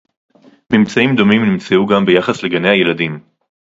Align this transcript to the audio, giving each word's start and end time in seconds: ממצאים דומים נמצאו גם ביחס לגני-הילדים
ממצאים 0.73 1.15
דומים 1.15 1.45
נמצאו 1.45 1.87
גם 1.87 2.05
ביחס 2.05 2.43
לגני-הילדים 2.43 3.19